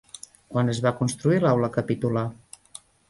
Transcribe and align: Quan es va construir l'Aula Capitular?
Quan 0.53 0.71
es 0.73 0.79
va 0.85 0.93
construir 1.01 1.39
l'Aula 1.43 1.69
Capitular? 1.77 2.25